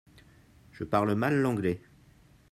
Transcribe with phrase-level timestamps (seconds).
[0.71, 1.79] Je parle mal l'anglais.